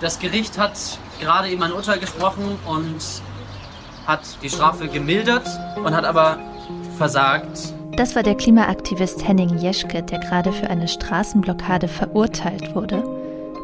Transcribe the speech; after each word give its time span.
Das 0.00 0.18
Gericht 0.18 0.58
hat 0.58 0.72
gerade 1.20 1.48
eben 1.48 1.62
ein 1.62 1.72
Urteil 1.72 1.98
gesprochen 1.98 2.58
und 2.66 3.22
hat 4.06 4.20
die 4.42 4.50
Strafe 4.50 4.88
gemildert 4.88 5.46
und 5.82 5.94
hat 5.94 6.04
aber 6.04 6.38
versagt. 6.98 7.72
Das 7.96 8.16
war 8.16 8.22
der 8.22 8.34
Klimaaktivist 8.34 9.26
Henning 9.26 9.58
Jeschke, 9.58 10.02
der 10.02 10.18
gerade 10.18 10.52
für 10.52 10.68
eine 10.68 10.88
Straßenblockade 10.88 11.88
verurteilt 11.88 12.74
wurde. 12.74 13.04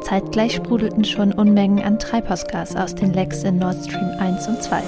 Zeitgleich 0.03 0.55
sprudelten 0.55 1.03
schon 1.03 1.31
Unmengen 1.33 1.83
an 1.83 1.99
Treibhausgas 1.99 2.75
aus 2.75 2.95
den 2.95 3.13
Lecks 3.13 3.43
in 3.43 3.59
Nord 3.59 3.83
Stream 3.85 4.09
1 4.19 4.47
und 4.47 4.63
2. 4.63 4.81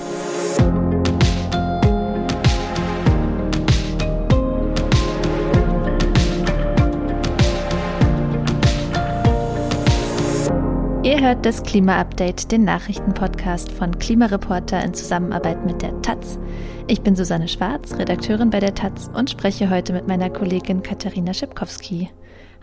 Ihr 11.13 11.21
hört 11.21 11.45
das 11.45 11.61
Klima-Update, 11.61 12.51
den 12.51 12.63
Nachrichtenpodcast 12.63 13.71
von 13.71 13.99
Klimareporter 13.99 14.83
in 14.83 14.95
Zusammenarbeit 14.95 15.63
mit 15.63 15.83
der 15.83 16.01
Taz. 16.01 16.39
Ich 16.87 17.01
bin 17.01 17.15
Susanne 17.15 17.47
Schwarz, 17.47 17.93
Redakteurin 17.93 18.49
bei 18.49 18.59
der 18.59 18.73
Taz 18.73 19.11
und 19.13 19.29
spreche 19.29 19.69
heute 19.69 19.93
mit 19.93 20.07
meiner 20.07 20.31
Kollegin 20.31 20.81
Katharina 20.81 21.31
Schipkowski. 21.35 22.09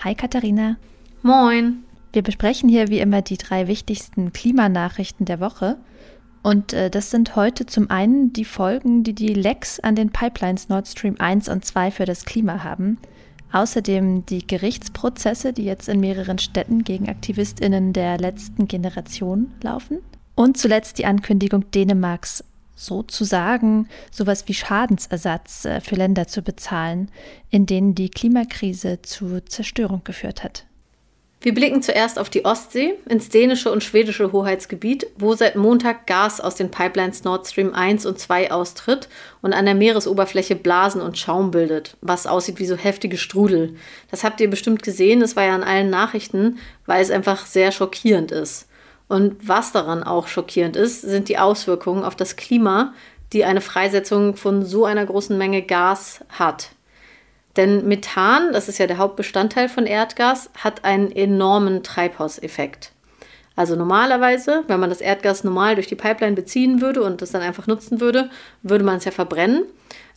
Hi 0.02 0.16
Katharina. 0.16 0.78
Moin. 1.22 1.84
Wir 2.12 2.22
besprechen 2.22 2.68
hier 2.68 2.88
wie 2.88 2.98
immer 2.98 3.22
die 3.22 3.38
drei 3.38 3.68
wichtigsten 3.68 4.32
Klimanachrichten 4.32 5.26
der 5.26 5.38
Woche. 5.38 5.76
Und 6.42 6.72
äh, 6.72 6.90
das 6.90 7.12
sind 7.12 7.36
heute 7.36 7.66
zum 7.66 7.88
einen 7.88 8.32
die 8.32 8.44
Folgen, 8.44 9.04
die 9.04 9.14
die 9.14 9.32
Lecks 9.32 9.78
an 9.78 9.94
den 9.94 10.10
Pipelines 10.10 10.68
Nord 10.68 10.88
Stream 10.88 11.14
1 11.20 11.48
und 11.48 11.64
2 11.64 11.92
für 11.92 12.04
das 12.04 12.24
Klima 12.24 12.64
haben. 12.64 12.98
Außerdem 13.52 14.26
die 14.26 14.46
Gerichtsprozesse, 14.46 15.52
die 15.52 15.64
jetzt 15.64 15.88
in 15.88 16.00
mehreren 16.00 16.38
Städten 16.38 16.84
gegen 16.84 17.08
Aktivistinnen 17.08 17.92
der 17.92 18.18
letzten 18.18 18.68
Generation 18.68 19.52
laufen. 19.62 19.98
Und 20.34 20.56
zuletzt 20.56 20.98
die 20.98 21.06
Ankündigung 21.06 21.70
Dänemarks, 21.72 22.44
sozusagen 22.76 23.88
sowas 24.10 24.48
wie 24.48 24.54
Schadensersatz 24.54 25.66
äh, 25.66 25.80
für 25.80 25.96
Länder 25.96 26.26
zu 26.28 26.42
bezahlen, 26.42 27.10
in 27.50 27.66
denen 27.66 27.94
die 27.94 28.08
Klimakrise 28.08 29.02
zu 29.02 29.40
Zerstörung 29.44 30.02
geführt 30.04 30.42
hat. 30.42 30.64
Wir 31.42 31.54
blicken 31.54 31.80
zuerst 31.80 32.18
auf 32.18 32.28
die 32.28 32.44
Ostsee, 32.44 32.96
ins 33.08 33.30
dänische 33.30 33.72
und 33.72 33.82
schwedische 33.82 34.30
Hoheitsgebiet, 34.30 35.06
wo 35.16 35.34
seit 35.34 35.56
Montag 35.56 36.06
Gas 36.06 36.38
aus 36.38 36.54
den 36.54 36.70
Pipelines 36.70 37.24
Nord 37.24 37.46
Stream 37.46 37.72
1 37.72 38.04
und 38.04 38.18
2 38.18 38.52
austritt 38.52 39.08
und 39.40 39.54
an 39.54 39.64
der 39.64 39.74
Meeresoberfläche 39.74 40.54
Blasen 40.54 41.00
und 41.00 41.16
Schaum 41.16 41.50
bildet, 41.50 41.96
was 42.02 42.26
aussieht 42.26 42.58
wie 42.58 42.66
so 42.66 42.76
heftige 42.76 43.16
Strudel. 43.16 43.76
Das 44.10 44.22
habt 44.22 44.38
ihr 44.42 44.50
bestimmt 44.50 44.82
gesehen, 44.82 45.22
es 45.22 45.34
war 45.34 45.44
ja 45.44 45.56
in 45.56 45.62
allen 45.62 45.88
Nachrichten, 45.88 46.58
weil 46.84 47.00
es 47.00 47.10
einfach 47.10 47.46
sehr 47.46 47.72
schockierend 47.72 48.32
ist. 48.32 48.68
Und 49.08 49.48
was 49.48 49.72
daran 49.72 50.02
auch 50.02 50.28
schockierend 50.28 50.76
ist, 50.76 51.00
sind 51.00 51.30
die 51.30 51.38
Auswirkungen 51.38 52.04
auf 52.04 52.16
das 52.16 52.36
Klima, 52.36 52.92
die 53.32 53.46
eine 53.46 53.62
Freisetzung 53.62 54.36
von 54.36 54.62
so 54.62 54.84
einer 54.84 55.06
großen 55.06 55.38
Menge 55.38 55.62
Gas 55.62 56.22
hat. 56.28 56.72
Denn 57.56 57.86
Methan, 57.88 58.52
das 58.52 58.68
ist 58.68 58.78
ja 58.78 58.86
der 58.86 58.98
Hauptbestandteil 58.98 59.68
von 59.68 59.86
Erdgas, 59.86 60.50
hat 60.56 60.84
einen 60.84 61.10
enormen 61.10 61.82
Treibhauseffekt. 61.82 62.92
Also 63.56 63.76
normalerweise, 63.76 64.64
wenn 64.68 64.80
man 64.80 64.90
das 64.90 65.00
Erdgas 65.00 65.44
normal 65.44 65.74
durch 65.74 65.88
die 65.88 65.96
Pipeline 65.96 66.36
beziehen 66.36 66.80
würde 66.80 67.02
und 67.02 67.20
das 67.20 67.32
dann 67.32 67.42
einfach 67.42 67.66
nutzen 67.66 68.00
würde, 68.00 68.30
würde 68.62 68.84
man 68.84 68.96
es 68.96 69.04
ja 69.04 69.10
verbrennen. 69.10 69.64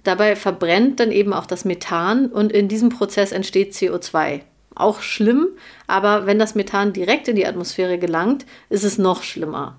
Dabei 0.03 0.35
verbrennt 0.35 0.99
dann 0.99 1.11
eben 1.11 1.33
auch 1.33 1.45
das 1.45 1.65
Methan 1.65 2.27
und 2.27 2.51
in 2.51 2.67
diesem 2.67 2.89
Prozess 2.89 3.31
entsteht 3.31 3.73
CO2. 3.73 4.41
Auch 4.75 5.01
schlimm, 5.01 5.47
aber 5.87 6.25
wenn 6.25 6.39
das 6.39 6.55
Methan 6.55 6.93
direkt 6.93 7.27
in 7.27 7.35
die 7.35 7.45
Atmosphäre 7.45 7.97
gelangt, 7.97 8.45
ist 8.69 8.83
es 8.83 8.97
noch 8.97 9.23
schlimmer. 9.23 9.77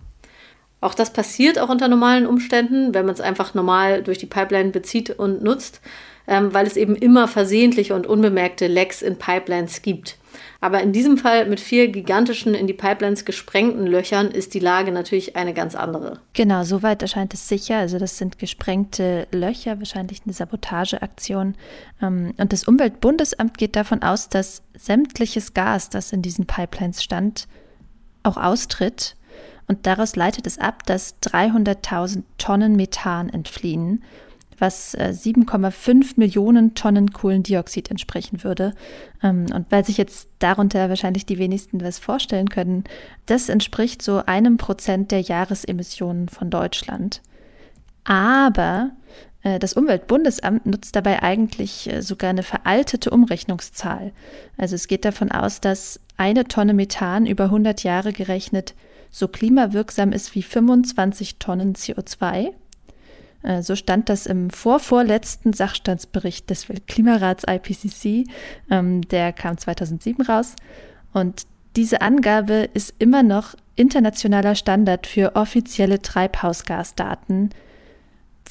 Auch 0.80 0.94
das 0.94 1.12
passiert 1.12 1.58
auch 1.58 1.70
unter 1.70 1.88
normalen 1.88 2.26
Umständen, 2.26 2.92
wenn 2.94 3.06
man 3.06 3.14
es 3.14 3.20
einfach 3.20 3.54
normal 3.54 4.02
durch 4.02 4.18
die 4.18 4.26
Pipeline 4.26 4.70
bezieht 4.70 5.10
und 5.10 5.42
nutzt 5.42 5.80
weil 6.26 6.66
es 6.66 6.76
eben 6.76 6.96
immer 6.96 7.28
versehentliche 7.28 7.94
und 7.94 8.06
unbemerkte 8.06 8.66
Lecks 8.66 9.02
in 9.02 9.16
Pipelines 9.16 9.82
gibt. 9.82 10.16
Aber 10.60 10.80
in 10.80 10.92
diesem 10.92 11.18
Fall 11.18 11.46
mit 11.46 11.60
vier 11.60 11.88
gigantischen 11.88 12.54
in 12.54 12.66
die 12.66 12.72
Pipelines 12.72 13.24
gesprengten 13.24 13.86
Löchern 13.86 14.30
ist 14.30 14.54
die 14.54 14.60
Lage 14.60 14.92
natürlich 14.92 15.36
eine 15.36 15.52
ganz 15.52 15.74
andere. 15.74 16.20
Genau, 16.32 16.64
soweit 16.64 17.02
erscheint 17.02 17.34
es 17.34 17.48
sicher. 17.48 17.76
Also 17.76 17.98
das 17.98 18.18
sind 18.18 18.38
gesprengte 18.38 19.28
Löcher, 19.30 19.78
wahrscheinlich 19.78 20.22
eine 20.24 20.32
Sabotageaktion. 20.32 21.54
Ähm, 22.00 22.32
und 22.38 22.52
das 22.52 22.64
Umweltbundesamt 22.64 23.58
geht 23.58 23.76
davon 23.76 24.02
aus, 24.02 24.28
dass 24.28 24.62
sämtliches 24.74 25.54
Gas, 25.54 25.90
das 25.90 26.12
in 26.12 26.22
diesen 26.22 26.46
Pipelines 26.46 27.02
stand, 27.02 27.46
auch 28.22 28.38
austritt. 28.38 29.16
Und 29.66 29.86
daraus 29.86 30.16
leitet 30.16 30.46
es 30.46 30.58
ab, 30.58 30.84
dass 30.86 31.20
300.000 31.22 32.22
Tonnen 32.38 32.76
Methan 32.76 33.28
entfliehen 33.28 34.02
was 34.58 34.96
7,5 34.96 35.90
äh, 35.90 36.04
Millionen 36.16 36.74
Tonnen 36.74 37.12
Kohlendioxid 37.12 37.90
entsprechen 37.90 38.44
würde. 38.44 38.74
Ähm, 39.22 39.46
und 39.54 39.66
weil 39.70 39.84
sich 39.84 39.96
jetzt 39.96 40.28
darunter 40.38 40.88
wahrscheinlich 40.88 41.26
die 41.26 41.38
wenigsten 41.38 41.82
was 41.82 41.98
vorstellen 41.98 42.48
können, 42.48 42.84
das 43.26 43.48
entspricht 43.48 44.02
so 44.02 44.22
einem 44.26 44.56
Prozent 44.56 45.10
der 45.10 45.20
Jahresemissionen 45.20 46.28
von 46.28 46.50
Deutschland. 46.50 47.20
Aber 48.04 48.90
äh, 49.42 49.58
das 49.58 49.74
Umweltbundesamt 49.74 50.66
nutzt 50.66 50.96
dabei 50.96 51.22
eigentlich 51.22 51.92
äh, 51.92 52.02
sogar 52.02 52.30
eine 52.30 52.42
veraltete 52.42 53.10
Umrechnungszahl. 53.10 54.12
Also 54.56 54.74
es 54.74 54.88
geht 54.88 55.04
davon 55.04 55.30
aus, 55.30 55.60
dass 55.60 56.00
eine 56.16 56.44
Tonne 56.44 56.74
Methan 56.74 57.26
über 57.26 57.44
100 57.44 57.82
Jahre 57.82 58.12
gerechnet 58.12 58.74
so 59.14 59.28
klimawirksam 59.28 60.10
ist 60.10 60.34
wie 60.34 60.42
25 60.42 61.38
Tonnen 61.38 61.74
CO2 61.74 62.46
äh, 62.46 62.52
so 63.62 63.76
stand 63.76 64.08
das 64.08 64.26
im 64.26 64.50
vorvorletzten 64.50 65.52
Sachstandsbericht 65.52 66.48
des 66.48 66.68
Weltklimarats 66.68 67.44
IPCC. 67.46 68.26
Ähm, 68.70 69.02
der 69.02 69.32
kam 69.32 69.58
2007 69.58 70.24
raus. 70.24 70.56
Und 71.12 71.46
diese 71.76 72.00
Angabe 72.00 72.68
ist 72.72 72.94
immer 72.98 73.22
noch 73.22 73.54
internationaler 73.76 74.54
Standard 74.54 75.06
für 75.06 75.36
offizielle 75.36 76.00
Treibhausgasdaten, 76.00 77.50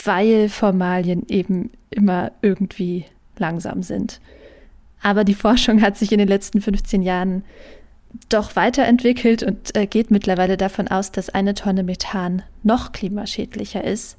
weil 0.04 0.50
Formalien 0.50 1.28
eben 1.28 1.72
immer 1.90 2.31
irgendwie 2.42 3.06
langsam 3.38 3.81
sind. 3.81 4.20
Aber 5.02 5.24
die 5.24 5.34
Forschung 5.34 5.81
hat 5.81 5.98
sich 5.98 6.12
in 6.12 6.20
den 6.20 6.28
letzten 6.28 6.62
15 6.62 7.02
Jahren 7.02 7.44
doch 8.30 8.56
weiterentwickelt 8.56 9.42
und 9.42 9.75
äh, 9.75 9.88
geht 9.88 10.12
mittlerweile 10.12 10.56
davon 10.56 10.88
aus, 10.88 11.12
dass 11.12 11.30
eine 11.30 11.56
Tonne 11.56 11.81
Methan 11.81 12.44
noch 12.62 12.92
klimaschädlicher 12.92 13.84
ist 13.84 14.18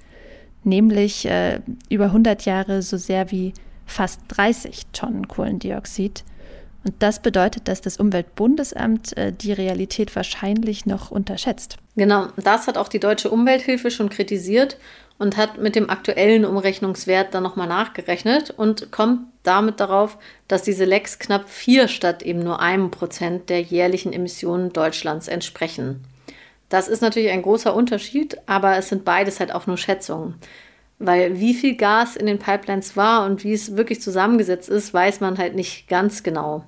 nämlich 0.67 1.27
äh, 1.27 1.61
über 1.89 2.07
100 2.07 2.45
Jahre 2.45 2.83
so 2.83 2.97
sehr 2.97 3.31
wie 3.31 3.53
fast 3.87 4.21
30 4.29 4.87
Tonnen 4.93 5.29
Kohlendioxid. 5.29 6.25
Und 6.85 6.95
das 6.99 7.21
bedeutet, 7.21 7.67
dass 7.69 7.81
das 7.81 7.97
Umweltbundesamt 7.97 9.17
äh, 9.17 9.33
die 9.33 9.53
Realität 9.53 10.15
wahrscheinlich 10.15 10.85
noch 10.85 11.11
unterschätzt. 11.11 11.77
Genau, 11.97 12.29
das 12.37 12.67
hat 12.67 12.77
auch 12.77 12.89
die 12.89 13.01
Deutsche 13.01 13.31
Umwelthilfe 13.31 13.91
schon 13.91 14.11
kritisiert 14.11 14.77
und 15.19 15.37
hat 15.37 15.59
mit 15.59 15.77
dem 15.77 15.89
aktuellen 15.89 16.45
Umrechnungswert 16.45 17.33
dann 17.35 17.43
nochmal 17.43 17.69
nachgerechnet 17.69 18.51
und 18.51 18.91
kommt 18.91 19.21
damit 19.45 19.81
darauf, 19.81 20.19
dass 20.49 20.63
diese 20.63 20.85
Lecks 20.85 21.19
knapp 21.19 21.49
vier 21.49 21.89
statt 21.89 22.23
eben 22.23 22.41
nur 22.41 22.61
einem 22.61 22.91
Prozent 22.91 23.49
der 23.49 23.63
jährlichen 23.63 24.13
Emissionen 24.13 24.73
Deutschlands 24.73 25.29
entsprechen. 25.29 26.05
Das 26.75 26.89
ist 26.89 27.03
natürlich 27.03 27.31
ein 27.31 27.43
großer 27.43 27.73
Unterschied, 27.73 28.37
aber 28.47 28.77
es 28.77 28.89
sind 28.89 29.05
beides 29.05 29.39
halt 29.39 29.55
auch 29.55 29.69
nur 29.69 29.77
Schätzungen. 29.77 30.35
Weil 30.99 31.39
wie 31.39 31.55
viel 31.55 31.77
Gas 31.77 32.17
in 32.17 32.27
den 32.27 32.41
Pipelines 32.41 32.97
war 32.97 33.27
und 33.27 33.45
wie 33.45 33.53
es 33.53 33.77
wirklich 33.77 34.03
zusammengesetzt 34.03 34.69
ist, 34.69 34.93
weiß 34.93 35.21
man 35.21 35.39
halt 35.39 35.55
nicht 35.55 35.87
ganz 35.87 36.25
genau. 36.25 36.65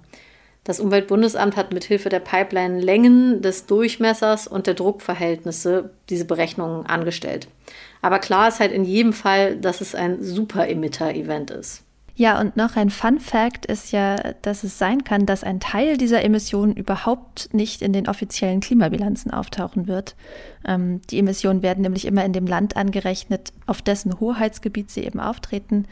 Das 0.63 0.79
Umweltbundesamt 0.79 1.57
hat 1.57 1.73
mithilfe 1.73 2.09
der 2.09 2.21
Pipeline-Längen, 2.21 3.43
des 3.43 3.67
Durchmessers 3.67 4.47
und 4.47 4.69
der 4.69 4.75
Druckverhältnisse 4.75 5.91
diese 6.09 6.25
Berechnungen 6.25 6.87
angestellt. 6.87 7.49
Aber 8.01 8.21
klar 8.21 8.47
ist 8.47 8.61
halt 8.61 8.71
in 8.71 8.85
jedem 8.85 9.13
Fall, 9.13 9.57
dass 9.57 9.81
es 9.81 9.97
ein 9.97 10.23
Super-Emitter-Event 10.23 11.51
ist. 11.51 11.83
Ja, 12.19 12.41
und 12.41 12.57
noch 12.57 12.77
ein 12.77 12.89
Fun 12.89 13.21
Fact 13.21 13.67
ist 13.67 13.93
ja, 13.93 14.17
dass 14.41 14.65
es 14.65 14.79
sein 14.79 15.05
kann, 15.05 15.27
dass 15.27 15.45
ein 15.45 15.61
Teil 15.61 15.99
dieser 15.99 16.25
Emissionen 16.25 16.75
überhaupt 16.75 17.53
nicht 17.53 17.83
in 17.83 17.93
den 17.93 18.09
offiziellen 18.09 18.61
Klimabilanzen 18.61 19.31
auftauchen 19.31 19.87
wird. 19.87 20.17
Ähm, 20.67 21.03
die 21.11 21.19
Emissionen 21.19 21.63
werden 21.63 21.83
nämlich 21.83 22.07
immer 22.07 22.25
in 22.25 22.33
dem 22.33 22.47
Land 22.47 22.75
angerechnet, 22.75 23.53
auf 23.67 23.83
dessen 23.83 24.19
Hoheitsgebiet 24.19 24.91
sie 24.91 25.05
eben 25.05 25.21
auftreten. 25.21 25.85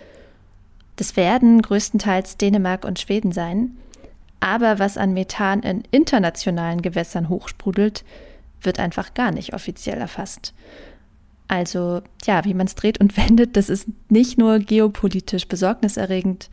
Das 0.97 1.15
werden 1.15 1.61
größtenteils 1.61 2.39
Dänemark 2.39 2.87
und 2.87 2.99
Schweden 2.99 3.33
sein. 3.33 3.77
Aber 4.41 4.79
was 4.79 4.97
an 4.97 5.13
Methan 5.13 5.61
in 5.61 5.83
internationalen 5.91 6.81
Gewässern 6.81 7.29
hochsprudelt, 7.29 8.03
wird 8.63 8.79
einfach 8.79 9.13
gar 9.13 9.31
nicht 9.31 9.53
offiziell 9.53 9.99
erfasst. 9.99 10.55
Also 11.55 12.03
ja, 12.25 12.45
wie 12.45 12.55
man 12.55 12.67
es 12.67 12.75
dreht 12.75 13.01
und 13.01 13.17
wendet, 13.17 13.57
das 13.57 13.69
ist 13.69 13.89
nicht 14.09 14.39
nur 14.39 14.59
geopolitisch 14.59 15.47
besorgniserregend, 15.47 16.51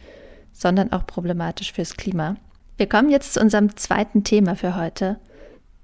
sondern 0.53 0.91
auch 0.91 1.07
problematisch 1.07 1.73
fürs 1.73 1.97
Klima. 1.97 2.35
Wir 2.77 2.87
kommen 2.87 3.09
jetzt 3.09 3.33
zu 3.33 3.41
unserem 3.41 3.75
zweiten 3.75 4.23
Thema 4.23 4.55
für 4.55 4.75
heute. 4.75 5.19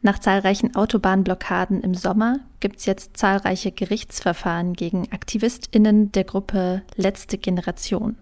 Nach 0.03 0.19
zahlreichen 0.19 0.75
Autobahnblockaden 0.75 1.81
im 1.81 1.95
Sommer 1.95 2.39
gibt 2.59 2.77
es 2.77 2.85
jetzt 2.85 3.17
zahlreiche 3.17 3.71
Gerichtsverfahren 3.71 4.73
gegen 4.73 5.11
Aktivistinnen 5.11 6.11
der 6.11 6.23
Gruppe 6.23 6.83
Letzte 6.95 7.37
Generation. 7.37 8.17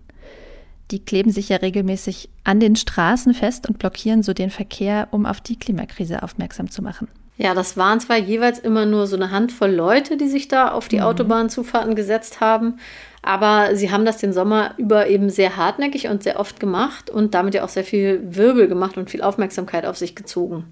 Die 0.91 1.03
kleben 1.03 1.31
sich 1.31 1.49
ja 1.49 1.57
regelmäßig 1.57 2.29
an 2.43 2.59
den 2.59 2.75
Straßen 2.75 3.33
fest 3.33 3.67
und 3.67 3.79
blockieren 3.79 4.23
so 4.23 4.33
den 4.33 4.49
Verkehr, 4.49 5.09
um 5.11 5.25
auf 5.25 5.41
die 5.41 5.57
Klimakrise 5.57 6.23
aufmerksam 6.23 6.69
zu 6.69 6.81
machen. 6.81 7.07
Ja, 7.37 7.53
das 7.53 7.75
waren 7.75 7.99
zwar 7.99 8.17
jeweils 8.17 8.59
immer 8.59 8.85
nur 8.85 9.07
so 9.07 9.15
eine 9.17 9.31
Handvoll 9.31 9.71
Leute, 9.71 10.15
die 10.15 10.29
sich 10.29 10.47
da 10.47 10.69
auf 10.69 10.87
die 10.87 10.97
mhm. 10.97 11.03
Autobahnzufahrten 11.03 11.95
gesetzt 11.95 12.39
haben, 12.39 12.79
aber 13.21 13.75
sie 13.75 13.91
haben 13.91 14.05
das 14.05 14.17
den 14.17 14.31
Sommer 14.31 14.73
über 14.77 15.07
eben 15.07 15.29
sehr 15.29 15.57
hartnäckig 15.57 16.07
und 16.07 16.23
sehr 16.23 16.39
oft 16.39 16.59
gemacht 16.59 17.09
und 17.09 17.33
damit 17.33 17.53
ja 17.55 17.63
auch 17.63 17.69
sehr 17.69 17.83
viel 17.83 18.21
Wirbel 18.23 18.67
gemacht 18.67 18.97
und 18.97 19.09
viel 19.09 19.21
Aufmerksamkeit 19.21 19.85
auf 19.85 19.97
sich 19.97 20.15
gezogen. 20.15 20.65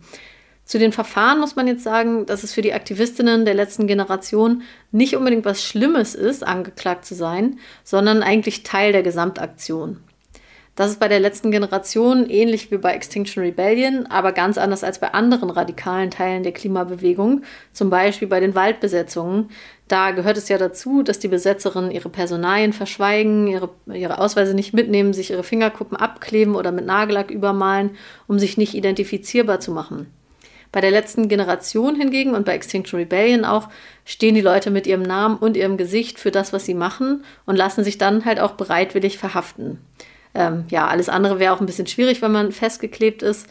Zu 0.65 0.79
den 0.79 0.93
Verfahren 0.93 1.39
muss 1.39 1.57
man 1.57 1.67
jetzt 1.67 1.83
sagen, 1.83 2.25
dass 2.25 2.43
es 2.43 2.53
für 2.53 2.61
die 2.61 2.73
Aktivistinnen 2.73 3.43
der 3.43 3.53
letzten 3.53 3.85
Generation 3.85 4.61
nicht 4.91 5.17
unbedingt 5.17 5.43
was 5.43 5.61
Schlimmes 5.61 6.15
ist, 6.15 6.45
angeklagt 6.47 7.03
zu 7.03 7.15
sein, 7.15 7.59
sondern 7.83 8.23
eigentlich 8.23 8.63
Teil 8.63 8.93
der 8.93 9.03
Gesamtaktion. 9.03 9.97
Das 10.75 10.89
ist 10.89 10.99
bei 10.99 11.07
der 11.07 11.19
letzten 11.19 11.51
Generation 11.51 12.27
ähnlich 12.27 12.71
wie 12.71 12.77
bei 12.77 12.93
Extinction 12.93 13.43
Rebellion, 13.43 14.07
aber 14.07 14.31
ganz 14.31 14.57
anders 14.57 14.83
als 14.83 14.97
bei 14.97 15.13
anderen 15.13 15.51
radikalen 15.51 16.09
Teilen 16.09 16.41
der 16.41 16.51
Klimabewegung, 16.51 17.43
zum 17.73 17.91
Beispiel 17.91 18.27
bei 18.27 18.39
den 18.39 18.55
Waldbesetzungen. 18.55 19.49
Da 19.87 20.11
gehört 20.11 20.37
es 20.37 20.49
ja 20.49 20.57
dazu, 20.57 21.03
dass 21.03 21.19
die 21.19 21.27
Besetzerinnen 21.27 21.91
ihre 21.91 22.09
Personalien 22.09 22.73
verschweigen, 22.73 23.45
ihre, 23.45 23.69
ihre 23.85 24.17
Ausweise 24.17 24.55
nicht 24.55 24.73
mitnehmen, 24.73 25.13
sich 25.13 25.29
ihre 25.29 25.43
Fingerkuppen 25.43 25.95
abkleben 25.95 26.55
oder 26.55 26.71
mit 26.71 26.87
Nagellack 26.87 27.29
übermalen, 27.29 27.91
um 28.27 28.39
sich 28.39 28.57
nicht 28.57 28.73
identifizierbar 28.73 29.59
zu 29.59 29.71
machen. 29.71 30.07
Bei 30.71 30.81
der 30.81 30.89
letzten 30.89 31.29
Generation 31.29 31.95
hingegen 31.95 32.33
und 32.33 32.45
bei 32.45 32.55
Extinction 32.55 32.99
Rebellion 32.99 33.45
auch 33.45 33.69
stehen 34.05 34.33
die 34.33 34.41
Leute 34.41 34.71
mit 34.71 34.87
ihrem 34.87 35.03
Namen 35.03 35.37
und 35.37 35.55
ihrem 35.55 35.77
Gesicht 35.77 36.17
für 36.17 36.31
das, 36.31 36.51
was 36.51 36.65
sie 36.65 36.73
machen 36.73 37.23
und 37.45 37.57
lassen 37.57 37.83
sich 37.83 37.99
dann 37.99 38.25
halt 38.25 38.39
auch 38.39 38.53
bereitwillig 38.53 39.19
verhaften. 39.19 39.77
Ähm, 40.33 40.65
ja, 40.69 40.87
alles 40.87 41.09
andere 41.09 41.39
wäre 41.39 41.53
auch 41.53 41.59
ein 41.59 41.65
bisschen 41.65 41.87
schwierig, 41.87 42.21
wenn 42.21 42.31
man 42.31 42.51
festgeklebt 42.51 43.21
ist. 43.21 43.47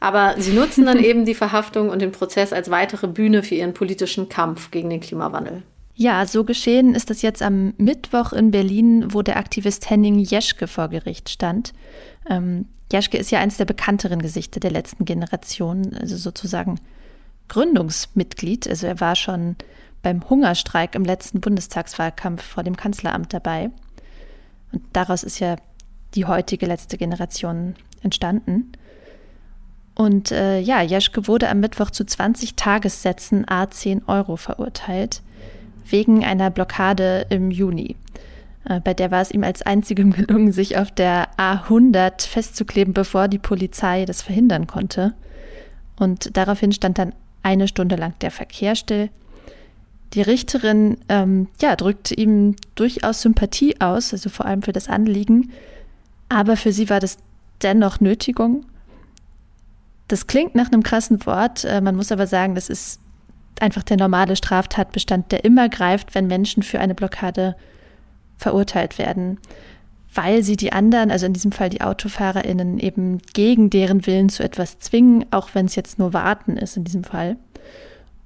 Aber 0.00 0.34
sie 0.38 0.52
nutzen 0.52 0.84
dann 0.84 0.98
eben 1.02 1.24
die 1.24 1.34
Verhaftung 1.34 1.88
und 1.88 2.02
den 2.02 2.12
Prozess 2.12 2.52
als 2.52 2.70
weitere 2.70 3.06
Bühne 3.06 3.42
für 3.42 3.54
ihren 3.54 3.74
politischen 3.74 4.28
Kampf 4.28 4.70
gegen 4.70 4.90
den 4.90 5.00
Klimawandel. 5.00 5.62
Ja, 5.96 6.26
so 6.26 6.42
geschehen 6.42 6.94
ist 6.94 7.08
das 7.08 7.22
jetzt 7.22 7.40
am 7.40 7.72
Mittwoch 7.78 8.32
in 8.32 8.50
Berlin, 8.50 9.14
wo 9.14 9.22
der 9.22 9.36
Aktivist 9.36 9.88
Henning 9.88 10.18
Jeschke 10.18 10.66
vor 10.66 10.88
Gericht 10.88 11.30
stand. 11.30 11.72
Ähm, 12.28 12.66
Jeschke 12.92 13.16
ist 13.16 13.30
ja 13.30 13.38
eines 13.38 13.56
der 13.58 13.64
bekannteren 13.64 14.20
Gesichter 14.20 14.58
der 14.58 14.72
letzten 14.72 15.04
Generation, 15.04 15.94
also 15.94 16.16
sozusagen 16.16 16.80
Gründungsmitglied. 17.48 18.68
Also 18.68 18.88
er 18.88 19.00
war 19.00 19.14
schon 19.14 19.54
beim 20.02 20.28
Hungerstreik 20.28 20.96
im 20.96 21.04
letzten 21.04 21.40
Bundestagswahlkampf 21.40 22.42
vor 22.42 22.64
dem 22.64 22.76
Kanzleramt 22.76 23.32
dabei. 23.32 23.70
Und 24.72 24.82
daraus 24.92 25.22
ist 25.22 25.38
ja 25.38 25.56
die 26.14 26.26
heutige 26.26 26.66
letzte 26.66 26.96
Generation 26.96 27.74
entstanden. 28.02 28.72
Und 29.94 30.32
äh, 30.32 30.58
ja, 30.58 30.82
Jeschke 30.82 31.28
wurde 31.28 31.48
am 31.48 31.60
Mittwoch 31.60 31.90
zu 31.90 32.04
20 32.04 32.56
Tagessätzen 32.56 33.48
a 33.48 33.70
10 33.70 34.04
Euro 34.08 34.36
verurteilt, 34.36 35.22
wegen 35.88 36.24
einer 36.24 36.50
Blockade 36.50 37.26
im 37.30 37.50
Juni. 37.50 37.96
Äh, 38.64 38.80
bei 38.80 38.94
der 38.94 39.10
war 39.10 39.22
es 39.22 39.30
ihm 39.30 39.44
als 39.44 39.62
einzigem 39.62 40.12
gelungen, 40.12 40.52
sich 40.52 40.78
auf 40.78 40.90
der 40.90 41.28
A100 41.36 42.26
festzukleben, 42.26 42.92
bevor 42.92 43.28
die 43.28 43.38
Polizei 43.38 44.04
das 44.04 44.22
verhindern 44.22 44.66
konnte. 44.66 45.14
Und 45.96 46.36
daraufhin 46.36 46.72
stand 46.72 46.98
dann 46.98 47.14
eine 47.42 47.68
Stunde 47.68 47.96
lang 47.96 48.14
der 48.20 48.30
Verkehr 48.30 48.74
still. 48.74 49.10
Die 50.14 50.22
Richterin 50.22 50.96
ähm, 51.08 51.48
ja, 51.60 51.76
drückte 51.76 52.14
ihm 52.14 52.56
durchaus 52.74 53.22
Sympathie 53.22 53.80
aus, 53.80 54.12
also 54.12 54.28
vor 54.28 54.46
allem 54.46 54.62
für 54.62 54.72
das 54.72 54.88
Anliegen, 54.88 55.52
aber 56.28 56.56
für 56.56 56.72
sie 56.72 56.90
war 56.90 57.00
das 57.00 57.18
dennoch 57.62 58.00
Nötigung. 58.00 58.66
Das 60.08 60.26
klingt 60.26 60.54
nach 60.54 60.70
einem 60.70 60.82
krassen 60.82 61.24
Wort, 61.26 61.64
äh, 61.64 61.80
man 61.80 61.96
muss 61.96 62.12
aber 62.12 62.26
sagen, 62.26 62.54
das 62.54 62.68
ist 62.68 63.00
einfach 63.60 63.82
der 63.82 63.96
normale 63.96 64.36
Straftatbestand, 64.36 65.32
der 65.32 65.44
immer 65.44 65.68
greift, 65.68 66.14
wenn 66.14 66.26
Menschen 66.26 66.62
für 66.62 66.80
eine 66.80 66.94
Blockade 66.94 67.56
verurteilt 68.36 68.98
werden, 68.98 69.38
weil 70.12 70.42
sie 70.42 70.56
die 70.56 70.72
anderen, 70.72 71.10
also 71.10 71.26
in 71.26 71.32
diesem 71.32 71.52
Fall 71.52 71.70
die 71.70 71.80
AutofahrerInnen, 71.80 72.78
eben 72.78 73.18
gegen 73.32 73.70
deren 73.70 74.06
Willen 74.06 74.28
zu 74.28 74.42
etwas 74.42 74.78
zwingen, 74.78 75.24
auch 75.30 75.50
wenn 75.54 75.66
es 75.66 75.76
jetzt 75.76 75.98
nur 75.98 76.12
Warten 76.12 76.56
ist 76.56 76.76
in 76.76 76.84
diesem 76.84 77.04
Fall. 77.04 77.36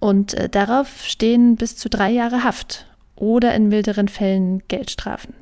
Und 0.00 0.34
äh, 0.34 0.48
darauf 0.48 1.04
stehen 1.04 1.56
bis 1.56 1.76
zu 1.76 1.88
drei 1.88 2.10
Jahre 2.10 2.44
Haft 2.44 2.86
oder 3.16 3.54
in 3.54 3.68
milderen 3.68 4.08
Fällen 4.08 4.62
Geldstrafen. 4.68 5.34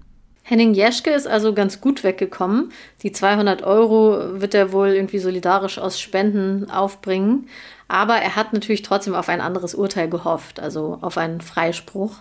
Henning 0.49 0.75
Jeschke 0.75 1.11
ist 1.11 1.27
also 1.27 1.53
ganz 1.53 1.81
gut 1.81 2.05
weggekommen. 2.05 2.71
Die 3.03 3.11
200 3.11 3.65
Euro 3.65 4.41
wird 4.41 4.55
er 4.55 4.71
wohl 4.71 4.91
irgendwie 4.91 5.19
solidarisch 5.19 5.77
aus 5.77 5.99
Spenden 5.99 6.71
aufbringen. 6.71 7.49
Aber 7.89 8.15
er 8.15 8.37
hat 8.37 8.53
natürlich 8.53 8.83
trotzdem 8.83 9.17
auf 9.17 9.29
ein 9.29 9.41
anderes 9.41 9.75
Urteil 9.75 10.09
gehofft, 10.09 10.61
also 10.61 10.99
auf 11.01 11.19
einen 11.19 11.41
Freispruch. 11.41 12.19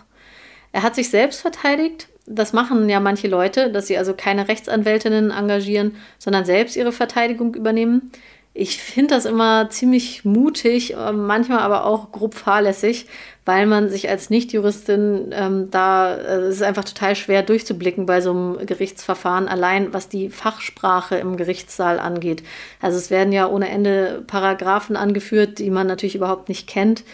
Er 0.72 0.82
hat 0.82 0.96
sich 0.96 1.08
selbst 1.08 1.40
verteidigt, 1.40 2.08
das 2.26 2.52
machen 2.52 2.88
ja 2.88 2.98
manche 2.98 3.28
Leute, 3.28 3.70
dass 3.70 3.86
sie 3.86 3.96
also 3.96 4.12
keine 4.12 4.48
Rechtsanwältinnen 4.48 5.30
engagieren, 5.30 5.94
sondern 6.18 6.44
selbst 6.44 6.74
ihre 6.74 6.90
Verteidigung 6.90 7.54
übernehmen. 7.54 8.10
Ich 8.58 8.78
finde 8.78 9.14
das 9.14 9.26
immer 9.26 9.68
ziemlich 9.68 10.24
mutig, 10.24 10.94
äh, 10.94 11.12
manchmal 11.12 11.58
aber 11.58 11.84
auch 11.84 12.10
grob 12.10 12.34
fahrlässig, 12.34 13.06
weil 13.44 13.66
man 13.66 13.90
sich 13.90 14.08
als 14.08 14.30
Nichtjuristin 14.30 15.28
ähm, 15.32 15.70
da, 15.70 16.16
äh, 16.16 16.38
es 16.38 16.56
ist 16.56 16.62
einfach 16.62 16.86
total 16.86 17.16
schwer 17.16 17.42
durchzublicken 17.42 18.06
bei 18.06 18.22
so 18.22 18.30
einem 18.30 18.64
Gerichtsverfahren, 18.64 19.46
allein 19.46 19.92
was 19.92 20.08
die 20.08 20.30
Fachsprache 20.30 21.16
im 21.16 21.36
Gerichtssaal 21.36 21.98
angeht. 21.98 22.42
Also 22.80 22.96
es 22.96 23.10
werden 23.10 23.30
ja 23.30 23.46
ohne 23.46 23.68
Ende 23.68 24.24
Paragraphen 24.26 24.96
angeführt, 24.96 25.58
die 25.58 25.70
man 25.70 25.86
natürlich 25.86 26.16
überhaupt 26.16 26.48
nicht 26.48 26.66
kennt. 26.66 27.04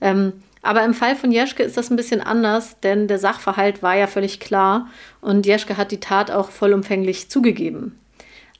Ähm, 0.00 0.32
aber 0.62 0.82
im 0.82 0.94
Fall 0.94 1.14
von 1.14 1.30
Jeschke 1.30 1.62
ist 1.62 1.76
das 1.76 1.90
ein 1.90 1.96
bisschen 1.96 2.22
anders, 2.22 2.80
denn 2.80 3.06
der 3.06 3.18
Sachverhalt 3.18 3.82
war 3.82 3.96
ja 3.96 4.06
völlig 4.06 4.40
klar 4.40 4.88
und 5.20 5.44
Jeschke 5.44 5.76
hat 5.76 5.90
die 5.90 6.00
Tat 6.00 6.30
auch 6.30 6.48
vollumfänglich 6.48 7.28
zugegeben. 7.28 7.98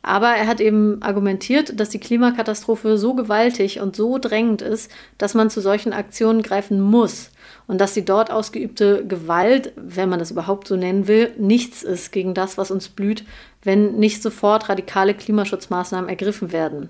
Aber 0.07 0.29
er 0.29 0.47
hat 0.47 0.61
eben 0.61 1.03
argumentiert, 1.03 1.81
dass 1.81 1.89
die 1.89 1.99
Klimakatastrophe 1.99 2.97
so 2.97 3.15
gewaltig 3.15 3.81
und 3.81 3.97
so 3.97 4.19
drängend 4.19 4.63
ist, 4.63 4.89
dass 5.19 5.35
man 5.35 5.51
zu 5.51 5.61
solchen 5.61 5.93
Aktionen 5.93 6.43
greifen 6.43 6.81
muss 6.81 7.33
und 7.67 7.81
dass 7.81 7.95
die 7.95 8.05
dort 8.05 8.31
ausgeübte 8.31 9.05
Gewalt, 9.05 9.73
wenn 9.75 10.09
man 10.09 10.21
das 10.21 10.31
überhaupt 10.31 10.69
so 10.69 10.77
nennen 10.77 11.09
will, 11.09 11.35
nichts 11.39 11.83
ist 11.83 12.13
gegen 12.13 12.35
das, 12.35 12.57
was 12.57 12.71
uns 12.71 12.89
blüht, 12.89 13.25
wenn 13.65 13.97
nicht 13.97 14.23
sofort 14.23 14.69
radikale 14.69 15.13
Klimaschutzmaßnahmen 15.13 16.09
ergriffen 16.09 16.53
werden. 16.53 16.89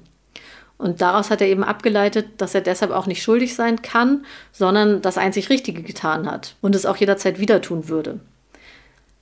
Und 0.76 1.00
daraus 1.00 1.30
hat 1.30 1.40
er 1.40 1.48
eben 1.48 1.64
abgeleitet, 1.64 2.26
dass 2.36 2.54
er 2.54 2.60
deshalb 2.60 2.90
auch 2.90 3.06
nicht 3.06 3.22
schuldig 3.22 3.54
sein 3.54 3.80
kann, 3.80 4.26
sondern 4.52 5.00
das 5.00 5.16
einzig 5.16 5.48
Richtige 5.48 5.80
getan 5.80 6.30
hat 6.30 6.54
und 6.60 6.74
es 6.74 6.84
auch 6.84 6.98
jederzeit 6.98 7.40
wieder 7.40 7.62
tun 7.62 7.88
würde. 7.88 8.20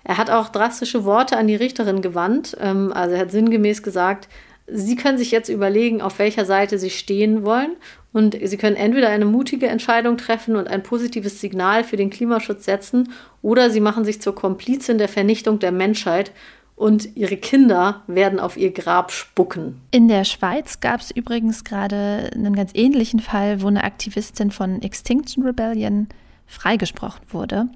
Er 0.05 0.19
hat 0.19 0.31
auch 0.31 0.49
drastische 0.51 1.05
Worte 1.05 1.37
an 1.37 1.47
die 1.47 1.57
Richterin 1.57 2.03
gewandt. 2.03 2.57
Ähm, 2.61 2.93
also 2.93 3.15
er 3.15 3.23
hat 3.23 3.31
sinngemäß 3.31 3.83
gesagt, 3.83 4.29
Sie 4.67 4.97
können 4.97 5.19
sich 5.19 5.31
jetzt 5.31 5.51
überlegen, 5.51 6.01
auf 6.01 6.19
welcher 6.19 6.47
Seite 6.47 6.79
Sie 6.79 6.89
stehen 6.89 7.45
wollen. 7.45 7.73
Und 8.13 8.37
Sie 8.43 8.57
können 8.57 8.77
entweder 8.77 9.09
eine 9.09 9.27
mutige 9.27 9.67
Entscheidung 9.67 10.17
treffen 10.17 10.57
und 10.57 10.69
ein 10.69 10.83
positives 10.83 11.41
Signal 11.41 11.85
für 11.85 11.97
den 11.97 12.11
Klimaschutz 12.11 12.65
setzen, 12.65 13.13
oder 13.43 13.71
Sie 13.71 13.81
machen 13.81 14.05
sich 14.05 14.23
zur 14.23 14.35
Komplizin 14.35 14.99
der 14.99 15.09
Vernichtung 15.09 15.59
der 15.59 15.73
Menschheit 15.73 16.33
und 16.77 17.17
ihre 17.17 17.37
Kinder 17.37 18.03
werden 18.07 18.41
auf 18.41 18.57
ihr 18.57 18.73
Grab 18.73 19.13
spucken. 19.13 19.81
In 19.91 20.09
der 20.09 20.25
Schweiz 20.25 20.81
gab 20.81 21.01
es 21.01 21.11
übrigens 21.11 21.65
gerade 21.65 22.31
einen 22.35 22.57
ganz 22.57 22.73
ähnlichen 22.75 23.21
Fall, 23.21 23.63
wo 23.63 23.69
eine 23.69 23.85
Aktivistin 23.85 24.51
von 24.51 24.83
Extinction 24.83 25.45
Rebellion 25.45 26.09
freigesprochen 26.47 27.23
wurde. 27.31 27.67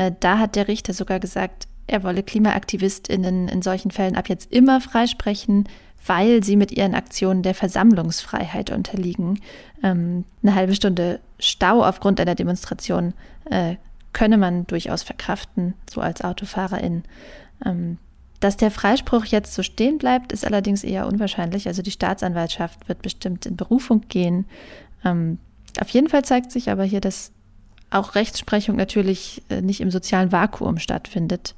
Äh, 0.00 0.12
da 0.18 0.38
hat 0.38 0.56
der 0.56 0.66
Richter 0.66 0.94
sogar 0.94 1.20
gesagt, 1.20 1.68
er 1.86 2.02
wolle 2.02 2.22
KlimaaktivistInnen 2.22 3.48
in 3.48 3.60
solchen 3.60 3.90
Fällen 3.90 4.16
ab 4.16 4.30
jetzt 4.30 4.50
immer 4.50 4.80
freisprechen, 4.80 5.68
weil 6.06 6.42
sie 6.42 6.56
mit 6.56 6.72
ihren 6.72 6.94
Aktionen 6.94 7.42
der 7.42 7.54
Versammlungsfreiheit 7.54 8.70
unterliegen. 8.70 9.40
Ähm, 9.82 10.24
eine 10.42 10.54
halbe 10.54 10.74
Stunde 10.74 11.20
Stau 11.38 11.84
aufgrund 11.84 12.18
einer 12.18 12.34
Demonstration 12.34 13.12
äh, 13.50 13.76
könne 14.14 14.38
man 14.38 14.66
durchaus 14.66 15.02
verkraften, 15.02 15.74
so 15.90 16.00
als 16.00 16.22
Autofahrerin. 16.22 17.02
Ähm, 17.66 17.98
dass 18.38 18.56
der 18.56 18.70
Freispruch 18.70 19.26
jetzt 19.26 19.52
so 19.52 19.62
stehen 19.62 19.98
bleibt, 19.98 20.32
ist 20.32 20.46
allerdings 20.46 20.82
eher 20.82 21.06
unwahrscheinlich. 21.06 21.66
Also 21.66 21.82
die 21.82 21.90
Staatsanwaltschaft 21.90 22.88
wird 22.88 23.02
bestimmt 23.02 23.44
in 23.44 23.56
Berufung 23.56 24.00
gehen. 24.08 24.46
Ähm, 25.04 25.38
auf 25.78 25.90
jeden 25.90 26.08
Fall 26.08 26.24
zeigt 26.24 26.52
sich 26.52 26.70
aber 26.70 26.84
hier, 26.84 27.02
dass 27.02 27.32
auch 27.90 28.14
Rechtsprechung 28.14 28.76
natürlich 28.76 29.42
äh, 29.48 29.60
nicht 29.60 29.80
im 29.80 29.90
sozialen 29.90 30.32
Vakuum 30.32 30.78
stattfindet. 30.78 31.54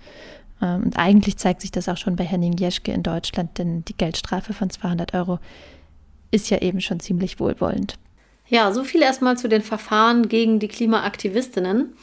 Ähm, 0.61 0.85
und 0.85 0.99
eigentlich 0.99 1.37
zeigt 1.37 1.61
sich 1.61 1.71
das 1.71 1.89
auch 1.89 1.97
schon 1.97 2.17
bei 2.17 2.25
Henning 2.25 2.57
Jeschke 2.57 2.93
in 2.93 3.03
Deutschland, 3.03 3.59
denn 3.59 3.85
die 3.85 3.97
Geldstrafe 3.97 4.53
von 4.53 4.71
200 4.71 5.15
Euro 5.15 5.39
ist 6.31 6.51
ja 6.51 6.59
eben 6.59 6.81
schon 6.81 7.01
ziemlich 7.01 7.41
wohlwollend. 7.41 7.97
Ja, 8.49 8.73
so 8.73 8.85
viel 8.85 9.03
erstmal 9.03 9.37
zu 9.39 9.49
den 9.49 9.63
Verfahren 9.63 10.29
gegen 10.29 10.59
die 10.59 10.69
Klimaaktivistinnen. 10.69 11.95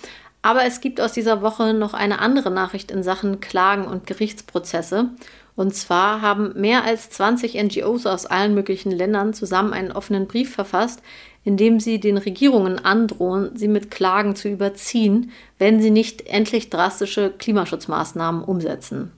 Aber 0.42 0.64
es 0.64 0.80
gibt 0.80 1.02
aus 1.02 1.12
dieser 1.12 1.42
Woche 1.42 1.74
noch 1.74 1.94
eine 1.94 2.20
andere 2.20 2.50
Nachricht 2.50 2.92
in 2.92 3.04
Sachen 3.04 3.42
Klagen 3.42 3.86
und 3.86 4.08
Gerichtsprozesse. 4.08 5.10
Und 5.56 5.76
zwar 5.76 6.22
haben 6.22 6.54
mehr 6.60 6.86
als 6.86 7.10
20 7.10 7.62
NGOs 7.62 8.06
aus 8.06 8.26
allen 8.26 8.54
möglichen 8.54 8.92
Ländern 8.92 9.34
zusammen 9.34 9.74
einen 9.74 9.92
offenen 9.92 10.26
Brief 10.28 10.54
verfasst, 10.54 11.02
in 11.44 11.58
dem 11.58 11.80
sie 11.80 12.00
den 12.00 12.18
Regierungen 12.18 12.80
androhen, 12.80 13.56
sie 13.56 13.68
mit 13.68 13.92
Klagen 13.92 14.36
zu 14.36 14.50
überziehen, 14.50 15.32
wenn 15.58 15.82
sie 15.82 15.92
nicht 15.92 16.28
endlich 16.28 16.70
drastische 16.70 17.32
Klimaschutzmaßnahmen 17.38 18.44
umsetzen. 18.44 19.12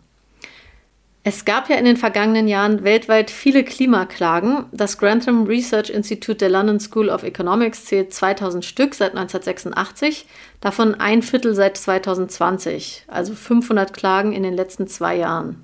Es 1.24 1.46
gab 1.46 1.70
ja 1.70 1.76
in 1.76 1.86
den 1.86 1.98
vergangenen 1.98 2.48
Jahren 2.48 2.84
weltweit 2.84 3.30
viele 3.30 3.64
Klimaklagen. 3.64 4.66
Das 4.72 4.98
Grantham 4.98 5.46
Research 5.46 5.92
Institute 5.92 6.38
der 6.38 6.50
London 6.50 6.80
School 6.80 7.10
of 7.10 7.22
Economics 7.22 7.86
zählt 7.86 8.12
2000 8.12 8.66
Stück 8.66 8.96
seit 8.96 9.12
1986, 9.12 10.26
davon 10.62 10.96
ein 10.96 11.22
Viertel 11.22 11.54
seit 11.54 11.78
2020, 11.78 13.04
also 13.08 13.36
500 13.36 13.94
Klagen 13.94 14.34
in 14.34 14.42
den 14.42 14.56
letzten 14.56 14.88
zwei 14.88 15.16
Jahren. 15.16 15.64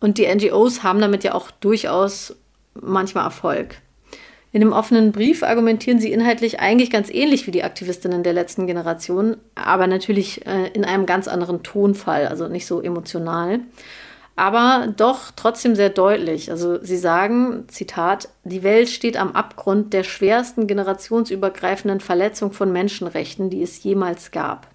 Und 0.00 0.18
die 0.18 0.26
NGOs 0.26 0.82
haben 0.82 1.00
damit 1.00 1.24
ja 1.24 1.34
auch 1.34 1.50
durchaus 1.50 2.36
manchmal 2.74 3.24
Erfolg. 3.24 3.76
In 4.54 4.60
dem 4.60 4.72
offenen 4.72 5.10
Brief 5.10 5.42
argumentieren 5.42 5.98
sie 5.98 6.12
inhaltlich 6.12 6.60
eigentlich 6.60 6.90
ganz 6.90 7.10
ähnlich 7.10 7.48
wie 7.48 7.50
die 7.50 7.64
Aktivistinnen 7.64 8.22
der 8.22 8.32
letzten 8.32 8.68
Generation, 8.68 9.36
aber 9.56 9.88
natürlich 9.88 10.46
äh, 10.46 10.68
in 10.68 10.84
einem 10.84 11.06
ganz 11.06 11.26
anderen 11.26 11.64
Tonfall, 11.64 12.28
also 12.28 12.46
nicht 12.46 12.66
so 12.66 12.80
emotional 12.80 13.60
aber 14.36 14.92
doch 14.96 15.30
trotzdem 15.36 15.76
sehr 15.76 15.90
deutlich. 15.90 16.50
Also 16.50 16.82
sie 16.82 16.96
sagen, 16.96 17.64
Zitat, 17.68 18.28
die 18.42 18.62
Welt 18.62 18.88
steht 18.88 19.16
am 19.16 19.32
Abgrund 19.32 19.92
der 19.92 20.02
schwersten 20.02 20.66
generationsübergreifenden 20.66 22.00
Verletzung 22.00 22.52
von 22.52 22.72
Menschenrechten, 22.72 23.48
die 23.50 23.62
es 23.62 23.82
jemals 23.84 24.32
gab. 24.32 24.66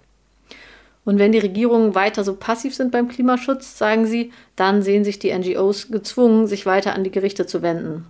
Und 1.04 1.18
wenn 1.18 1.32
die 1.32 1.38
Regierungen 1.38 1.94
weiter 1.94 2.24
so 2.24 2.36
passiv 2.36 2.74
sind 2.74 2.90
beim 2.90 3.08
Klimaschutz, 3.08 3.76
sagen 3.76 4.06
sie, 4.06 4.32
dann 4.56 4.82
sehen 4.82 5.04
sich 5.04 5.18
die 5.18 5.36
NGOs 5.36 5.88
gezwungen, 5.90 6.46
sich 6.46 6.66
weiter 6.66 6.94
an 6.94 7.04
die 7.04 7.10
Gerichte 7.10 7.46
zu 7.46 7.62
wenden. 7.62 8.06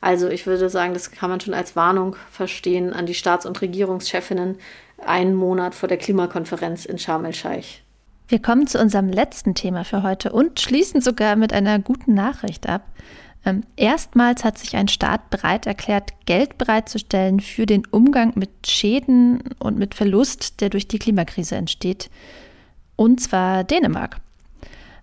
Also 0.00 0.28
ich 0.28 0.46
würde 0.46 0.68
sagen, 0.68 0.94
das 0.94 1.10
kann 1.10 1.30
man 1.30 1.40
schon 1.40 1.54
als 1.54 1.76
Warnung 1.76 2.16
verstehen 2.30 2.92
an 2.92 3.06
die 3.06 3.14
Staats- 3.14 3.46
und 3.46 3.60
Regierungschefinnen 3.60 4.56
einen 5.04 5.34
Monat 5.34 5.74
vor 5.74 5.88
der 5.88 5.98
Klimakonferenz 5.98 6.84
in 6.84 6.98
Sharm 6.98 7.24
el-Scheich. 7.24 7.82
Wir 8.28 8.40
kommen 8.40 8.66
zu 8.66 8.80
unserem 8.80 9.08
letzten 9.08 9.54
Thema 9.54 9.84
für 9.84 10.02
heute 10.02 10.32
und 10.32 10.60
schließen 10.60 11.00
sogar 11.00 11.36
mit 11.36 11.52
einer 11.52 11.78
guten 11.78 12.14
Nachricht 12.14 12.68
ab. 12.68 12.82
Ähm, 13.44 13.62
erstmals 13.76 14.42
hat 14.42 14.58
sich 14.58 14.74
ein 14.74 14.88
Staat 14.88 15.30
bereit 15.30 15.66
erklärt, 15.66 16.10
Geld 16.26 16.58
bereitzustellen 16.58 17.38
für 17.38 17.66
den 17.66 17.86
Umgang 17.86 18.32
mit 18.34 18.50
Schäden 18.66 19.44
und 19.60 19.78
mit 19.78 19.94
Verlust, 19.94 20.60
der 20.60 20.70
durch 20.70 20.88
die 20.88 20.98
Klimakrise 20.98 21.54
entsteht. 21.54 22.10
Und 22.96 23.20
zwar 23.20 23.62
Dänemark. 23.62 24.16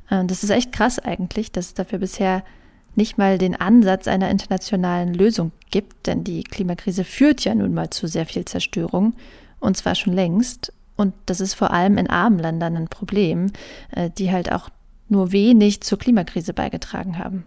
Äh, 0.10 0.26
das 0.26 0.44
ist 0.44 0.50
echt 0.50 0.74
krass 0.74 1.00
eigentlich, 1.00 1.54
dass 1.54 1.68
es 1.68 1.74
dafür 1.74 2.00
bisher 2.00 2.44
nicht 2.96 3.18
mal 3.18 3.38
den 3.38 3.60
Ansatz 3.60 4.08
einer 4.08 4.30
internationalen 4.30 5.14
Lösung 5.14 5.52
gibt, 5.72 6.08
denn 6.08 6.24
die 6.24 6.44
Klimakrise 6.44 7.04
führt 7.04 7.44
ja 7.44 7.56
nun 7.56 7.74
mal 7.74 7.90
zu 7.90 8.08
sehr 8.08 8.26
viel 8.26 8.46
Zerstörung, 8.46 9.14
und 9.60 9.78
zwar 9.78 9.96
schon 9.96 10.14
längst. 10.14 10.74
Und 10.96 11.14
das 11.26 11.42
ist 11.42 11.54
vor 11.56 11.72
allem 11.72 11.98
in 11.98 12.10
armen 12.10 12.40
Ländern 12.40 12.78
ein 12.78 12.88
Problem, 12.88 13.52
äh, 13.92 14.10
die 14.10 14.32
halt 14.32 14.52
auch 14.52 14.70
nur 15.10 15.32
wenig 15.32 15.82
zur 15.82 15.98
Klimakrise 15.98 16.54
beigetragen 16.54 17.18
haben. 17.18 17.46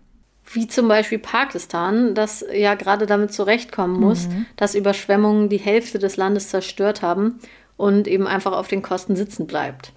Wie 0.52 0.68
zum 0.68 0.88
Beispiel 0.88 1.18
Pakistan, 1.18 2.14
das 2.14 2.44
ja 2.52 2.74
gerade 2.74 3.06
damit 3.06 3.32
zurechtkommen 3.32 4.00
muss, 4.00 4.28
mhm. 4.28 4.46
dass 4.56 4.74
Überschwemmungen 4.74 5.48
die 5.48 5.58
Hälfte 5.58 5.98
des 5.98 6.16
Landes 6.16 6.50
zerstört 6.50 7.02
haben 7.02 7.40
und 7.76 8.06
eben 8.06 8.26
einfach 8.26 8.52
auf 8.52 8.68
den 8.68 8.82
Kosten 8.82 9.16
sitzen 9.16 9.46
bleibt. 9.46 9.92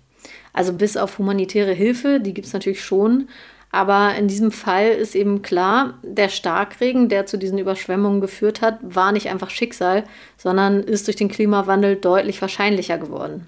Also 0.51 0.73
bis 0.73 0.97
auf 0.97 1.19
humanitäre 1.19 1.73
Hilfe, 1.73 2.19
die 2.19 2.33
gibt 2.33 2.47
es 2.47 2.53
natürlich 2.53 2.83
schon, 2.83 3.29
aber 3.71 4.15
in 4.15 4.27
diesem 4.27 4.51
Fall 4.51 4.89
ist 4.89 5.15
eben 5.15 5.41
klar, 5.41 5.93
der 6.01 6.29
Starkregen, 6.29 7.07
der 7.07 7.25
zu 7.25 7.37
diesen 7.37 7.59
Überschwemmungen 7.59 8.21
geführt 8.21 8.61
hat, 8.61 8.79
war 8.81 9.11
nicht 9.11 9.29
einfach 9.29 9.51
Schicksal, 9.51 10.03
sondern 10.37 10.81
ist 10.81 11.07
durch 11.07 11.17
den 11.17 11.29
Klimawandel 11.29 11.95
deutlich 11.95 12.41
wahrscheinlicher 12.41 12.97
geworden. 12.97 13.45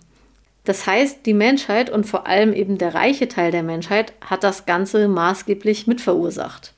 Das 0.63 0.85
heißt, 0.85 1.25
die 1.25 1.33
Menschheit 1.33 1.89
und 1.89 2.05
vor 2.05 2.27
allem 2.27 2.53
eben 2.53 2.77
der 2.77 2.93
reiche 2.93 3.27
Teil 3.27 3.51
der 3.51 3.63
Menschheit 3.63 4.13
hat 4.21 4.43
das 4.43 4.67
Ganze 4.67 5.07
maßgeblich 5.07 5.87
mitverursacht. 5.87 6.73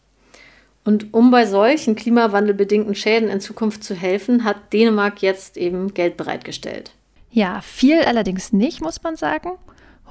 Und 0.86 1.14
um 1.14 1.32
bei 1.32 1.46
solchen 1.46 1.96
klimawandelbedingten 1.96 2.96
Schäden 2.96 3.30
in 3.30 3.42
Zukunft 3.42 3.84
zu 3.84 3.94
helfen, 3.94 4.44
hat 4.44 4.72
Dänemark 4.72 5.22
jetzt 5.22 5.58
eben 5.58 5.94
Geld 5.94 6.18
bereitgestellt. 6.18 6.92
Ja, 7.32 7.62
viel 7.62 8.02
allerdings 8.04 8.54
nicht, 8.54 8.82
muss 8.82 9.02
man 9.02 9.16
sagen. 9.16 9.52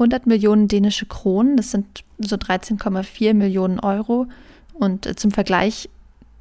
100 0.02 0.26
Millionen 0.26 0.68
dänische 0.68 1.06
Kronen, 1.06 1.56
das 1.56 1.70
sind 1.70 2.04
so 2.18 2.36
13,4 2.36 3.34
Millionen 3.34 3.78
Euro. 3.80 4.26
Und 4.74 5.06
äh, 5.06 5.16
zum 5.16 5.30
Vergleich, 5.30 5.88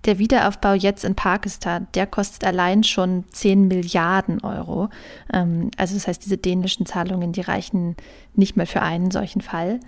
der 0.05 0.17
Wiederaufbau 0.17 0.73
jetzt 0.73 1.05
in 1.05 1.15
Pakistan, 1.15 1.87
der 1.93 2.07
kostet 2.07 2.43
allein 2.43 2.83
schon 2.83 3.25
10 3.31 3.67
Milliarden 3.67 4.41
Euro. 4.41 4.89
Ähm, 5.31 5.69
also 5.77 5.93
das 5.93 6.07
heißt, 6.07 6.25
diese 6.25 6.37
dänischen 6.37 6.85
Zahlungen, 6.85 7.33
die 7.33 7.41
reichen 7.41 7.95
nicht 8.33 8.57
mehr 8.57 8.67
für 8.67 8.81
einen 8.81 9.11
solchen 9.11 9.41
Fall. 9.41 9.79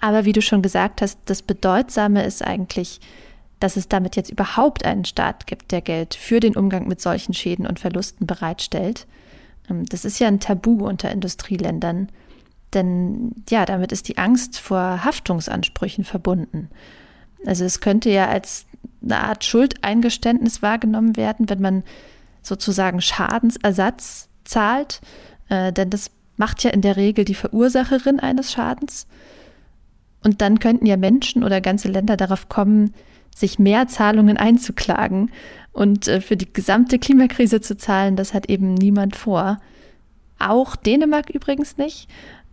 Aber 0.00 0.24
wie 0.24 0.32
du 0.32 0.42
schon 0.42 0.62
gesagt 0.62 1.02
hast, 1.02 1.18
das 1.26 1.42
Bedeutsame 1.42 2.24
ist 2.24 2.44
eigentlich, 2.44 3.00
dass 3.60 3.76
es 3.76 3.88
damit 3.88 4.16
jetzt 4.16 4.30
überhaupt 4.30 4.84
einen 4.84 5.04
Staat 5.04 5.46
gibt, 5.46 5.72
der 5.72 5.80
Geld 5.80 6.14
für 6.14 6.40
den 6.40 6.56
Umgang 6.56 6.86
mit 6.86 7.00
solchen 7.00 7.34
Schäden 7.34 7.66
und 7.66 7.80
Verlusten 7.80 8.26
bereitstellt. 8.26 9.06
Ähm, 9.70 9.86
das 9.86 10.04
ist 10.04 10.18
ja 10.18 10.28
ein 10.28 10.40
Tabu 10.40 10.86
unter 10.86 11.10
Industrieländern. 11.10 12.08
Denn 12.74 13.32
ja, 13.48 13.64
damit 13.64 13.92
ist 13.92 14.08
die 14.08 14.18
Angst 14.18 14.58
vor 14.58 15.04
Haftungsansprüchen 15.04 16.04
verbunden. 16.04 16.68
Also 17.46 17.64
es 17.64 17.80
könnte 17.80 18.10
ja 18.10 18.28
als 18.28 18.66
eine 19.02 19.20
Art 19.20 19.44
Schuldeingeständnis 19.44 20.60
wahrgenommen 20.60 21.16
werden, 21.16 21.48
wenn 21.48 21.60
man 21.60 21.84
sozusagen 22.42 23.00
Schadensersatz 23.00 24.28
zahlt, 24.44 25.00
äh, 25.48 25.72
denn 25.72 25.90
das 25.90 26.10
macht 26.36 26.62
ja 26.64 26.70
in 26.70 26.82
der 26.82 26.96
Regel 26.96 27.24
die 27.24 27.34
Verursacherin 27.34 28.20
eines 28.20 28.52
Schadens. 28.52 29.06
Und 30.24 30.40
dann 30.40 30.58
könnten 30.58 30.86
ja 30.86 30.96
Menschen 30.96 31.44
oder 31.44 31.60
ganze 31.60 31.88
Länder 31.88 32.16
darauf 32.16 32.48
kommen, 32.48 32.94
sich 33.34 33.58
mehr 33.58 33.86
Zahlungen 33.86 34.36
einzuklagen 34.36 35.30
und 35.72 36.08
äh, 36.08 36.20
für 36.20 36.36
die 36.36 36.52
gesamte 36.52 36.98
Klimakrise 36.98 37.60
zu 37.60 37.76
zahlen. 37.76 38.16
Das 38.16 38.34
hat 38.34 38.48
eben 38.48 38.74
niemand 38.74 39.16
vor. 39.16 39.60
Auch 40.38 40.76
Dänemark 40.76 41.30
übrigens 41.30 41.76
nicht. 41.76 42.08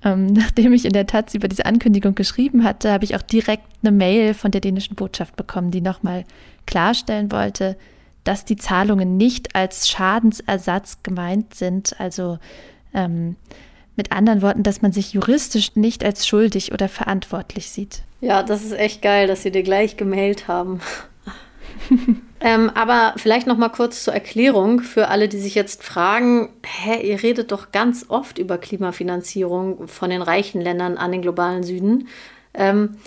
Ähm, 0.05 0.27
nachdem 0.33 0.71
ich 0.71 0.85
in 0.85 0.93
der 0.93 1.07
Taz 1.07 1.33
über 1.33 1.49
diese 1.49 1.65
Ankündigung 1.65 2.15
geschrieben 2.15 2.63
hatte, 2.63 2.91
habe 2.91 3.03
ich 3.03 3.15
auch 3.15 3.21
direkt 3.21 3.65
eine 3.83 3.91
Mail 3.91 4.33
von 4.33 4.51
der 4.51 4.61
dänischen 4.61 4.95
Botschaft 4.95 5.35
bekommen, 5.35 5.71
die 5.71 5.81
nochmal 5.81 6.23
klarstellen 6.65 7.31
wollte, 7.31 7.75
dass 8.23 8.45
die 8.45 8.55
Zahlungen 8.55 9.17
nicht 9.17 9.55
als 9.55 9.87
Schadensersatz 9.89 11.03
gemeint 11.03 11.53
sind. 11.53 11.99
Also 11.99 12.39
ähm, 12.93 13.35
mit 13.95 14.11
anderen 14.11 14.41
Worten, 14.41 14.63
dass 14.63 14.81
man 14.81 14.91
sich 14.91 15.13
juristisch 15.13 15.75
nicht 15.75 16.03
als 16.03 16.27
schuldig 16.27 16.71
oder 16.73 16.89
verantwortlich 16.89 17.69
sieht. 17.69 18.03
Ja, 18.21 18.43
das 18.43 18.63
ist 18.63 18.73
echt 18.73 19.01
geil, 19.01 19.27
dass 19.27 19.43
Sie 19.43 19.51
dir 19.51 19.63
gleich 19.63 19.97
gemailt 19.97 20.47
haben. 20.47 20.81
ähm, 22.39 22.71
aber 22.73 23.13
vielleicht 23.17 23.47
noch 23.47 23.57
mal 23.57 23.69
kurz 23.69 24.03
zur 24.03 24.13
Erklärung 24.13 24.81
für 24.81 25.07
alle, 25.07 25.27
die 25.27 25.39
sich 25.39 25.55
jetzt 25.55 25.83
fragen: 25.83 26.49
Hä, 26.63 27.07
ihr 27.07 27.21
redet 27.21 27.51
doch 27.51 27.71
ganz 27.71 28.05
oft 28.09 28.37
über 28.37 28.57
Klimafinanzierung 28.57 29.87
von 29.87 30.09
den 30.09 30.21
reichen 30.21 30.61
Ländern 30.61 30.97
an 30.97 31.11
den 31.11 31.21
globalen 31.21 31.63
Süden. 31.63 32.07
Ähm, 32.53 32.97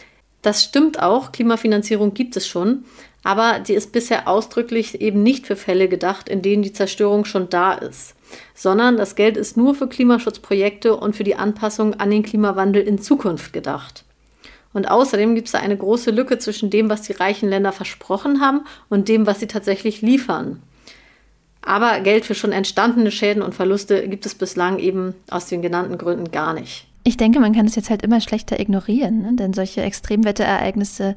das 0.43 0.63
stimmt 0.63 1.03
auch. 1.03 1.33
Klimafinanzierung 1.33 2.15
gibt 2.15 2.37
es 2.37 2.47
schon, 2.47 2.85
aber 3.25 3.59
die 3.59 3.75
ist 3.75 3.93
bisher 3.93 4.29
ausdrücklich 4.29 5.01
eben 5.01 5.23
nicht 5.23 5.47
für 5.47 5.57
Fälle 5.57 5.89
gedacht, 5.89 6.29
in 6.29 6.43
denen 6.43 6.63
die 6.63 6.73
Zerstörung 6.73 7.25
schon 7.25 7.49
da 7.51 7.75
ist, 7.75 8.15
sondern 8.55 8.97
das 8.97 9.17
Geld 9.17 9.37
ist 9.37 9.57
nur 9.57 9.75
für 9.75 9.89
Klimaschutzprojekte 9.89 10.97
und 10.97 11.17
für 11.17 11.25
die 11.25 11.35
Anpassung 11.35 11.95
an 11.95 12.11
den 12.11 12.23
Klimawandel 12.23 12.83
in 12.83 12.99
Zukunft 12.99 13.53
gedacht. 13.53 14.05
Und 14.73 14.91
außerdem 14.91 15.35
gibt 15.35 15.49
es 15.49 15.53
da 15.53 15.59
eine 15.59 15.77
große 15.77 16.11
Lücke 16.11 16.39
zwischen 16.39 16.71
dem, 16.71 16.91
was 16.91 17.03
die 17.03 17.13
reichen 17.13 17.49
Länder 17.49 17.73
versprochen 17.73 18.41
haben 18.41 18.63
und 18.89 19.09
dem, 19.09 19.27
was 19.27 19.41
sie 19.41 19.47
tatsächlich 19.47 20.03
liefern. 20.03 20.63
Aber 21.63 22.01
Geld 22.01 22.25
für 22.25 22.35
schon 22.35 22.53
entstandene 22.53 23.11
Schäden 23.11 23.43
und 23.43 23.55
Verluste 23.55 24.09
gibt 24.09 24.27
es 24.27 24.35
bislang 24.35 24.79
eben 24.79 25.15
aus 25.31 25.47
den 25.47 25.63
genannten 25.63 25.99
Gründen 25.99 26.31
gar 26.31 26.55
nicht. 26.55 26.87
Ich 27.05 27.17
denke, 27.17 27.41
man 27.41 27.55
kann 27.55 27.67
es 27.67 27.75
jetzt 27.75 27.91
halt 27.91 28.03
immer 28.03 28.21
schlechter 28.21 28.61
ignorieren, 28.61 29.23
ne? 29.23 29.33
denn 29.35 29.53
solche 29.53 29.83
Extremwetterereignisse 29.83 31.17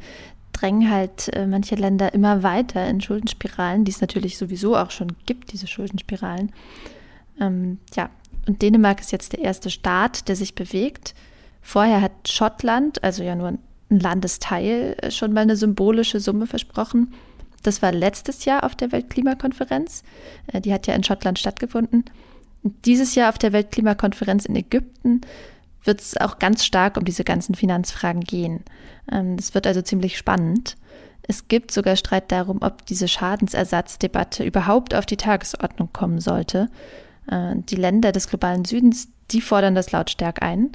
drängen 0.54 0.90
halt 0.90 1.30
äh, 1.34 1.46
manche 1.46 1.76
Länder 1.76 2.14
immer 2.14 2.44
weiter 2.44 2.88
in 2.88 3.02
Schuldenspiralen, 3.02 3.86
die 3.86 3.92
es 3.92 4.02
natürlich 4.02 4.38
sowieso 4.38 4.78
auch 4.78 4.92
schon 4.92 5.14
gibt, 5.26 5.54
diese 5.54 5.68
Schuldenspiralen. 5.68 6.52
Ähm, 7.40 7.80
ja, 7.96 8.10
und 8.48 8.62
Dänemark 8.62 9.02
ist 9.02 9.12
jetzt 9.12 9.34
der 9.34 9.40
erste 9.40 9.70
Staat, 9.70 10.28
der 10.28 10.36
sich 10.36 10.56
bewegt. 10.56 11.14
Vorher 11.62 12.02
hat 12.02 12.28
Schottland, 12.28 13.04
also 13.04 13.24
ja 13.24 13.36
nur 13.36 13.50
ein 13.50 13.60
Landesteil, 13.90 14.96
äh, 15.02 15.12
schon 15.12 15.34
mal 15.34 15.42
eine 15.42 15.56
symbolische 15.56 16.20
Summe 16.20 16.48
versprochen. 16.48 17.14
Das 17.64 17.82
war 17.82 17.92
letztes 17.92 18.46
Jahr 18.46 18.64
auf 18.64 18.76
der 18.76 18.92
Weltklimakonferenz. 18.92 20.04
Äh, 20.48 20.62
die 20.62 20.74
hat 20.74 20.88
ja 20.88 20.96
in 20.96 21.04
Schottland 21.04 21.40
stattgefunden. 21.40 22.06
Dieses 22.64 23.16
Jahr 23.16 23.30
auf 23.30 23.38
der 23.38 23.54
Weltklimakonferenz 23.54 24.46
in 24.46 24.56
Ägypten 24.56 25.22
wird 25.84 26.00
es 26.00 26.18
auch 26.18 26.40
ganz 26.40 26.64
stark 26.64 26.98
um 26.98 27.06
diese 27.06 27.24
ganzen 27.24 27.56
Finanzfragen 27.56 28.22
gehen. 28.22 28.64
Ähm, 29.12 29.38
das 29.38 29.54
wird 29.54 29.68
also 29.68 29.82
ziemlich 29.82 30.18
spannend. 30.18 30.78
Es 31.28 31.48
gibt 31.48 31.72
sogar 31.72 31.96
Streit 31.96 32.32
darum, 32.32 32.60
ob 32.62 32.86
diese 32.86 33.08
Schadensersatzdebatte 33.08 34.44
überhaupt 34.44 34.96
auf 34.96 35.06
die 35.06 35.18
Tagesordnung 35.18 35.90
kommen 35.94 36.20
sollte. 36.20 36.70
Äh, 37.28 37.56
die 37.56 37.76
Länder 37.76 38.12
des 38.12 38.28
globalen 38.28 38.66
Südens, 38.66 39.10
die 39.32 39.42
fordern 39.42 39.76
das 39.76 39.92
lautstark 39.92 40.42
ein. 40.42 40.72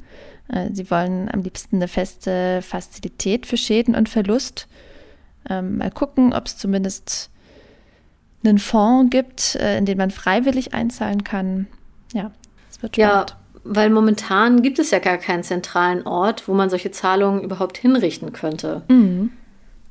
Äh, 0.48 0.70
sie 0.72 0.90
wollen 0.90 1.28
am 1.32 1.42
liebsten 1.42 1.76
eine 1.76 1.88
feste 1.88 2.62
Fazilität 2.62 3.46
für 3.46 3.56
Schäden 3.56 3.94
und 3.94 4.08
Verlust. 4.08 4.68
Ähm, 5.48 5.78
mal 5.78 5.90
gucken, 5.90 6.32
ob 6.32 6.46
es 6.46 6.56
zumindest 6.56 7.30
einen 8.44 8.58
Fonds 8.58 9.10
gibt, 9.10 9.56
äh, 9.56 9.78
in 9.78 9.86
den 9.86 9.98
man 9.98 10.10
freiwillig 10.10 10.74
einzahlen 10.74 11.24
kann. 11.24 11.66
Ja, 12.12 12.30
es 12.70 12.82
wird 12.82 12.96
spannend. 12.96 13.30
Ja, 13.30 13.36
weil 13.64 13.90
momentan 13.90 14.62
gibt 14.62 14.78
es 14.78 14.90
ja 14.90 15.00
gar 15.00 15.18
keinen 15.18 15.42
zentralen 15.42 16.06
Ort, 16.06 16.46
wo 16.46 16.54
man 16.54 16.70
solche 16.70 16.92
Zahlungen 16.92 17.42
überhaupt 17.42 17.78
hinrichten 17.78 18.32
könnte. 18.32 18.82
Mhm. 18.88 19.32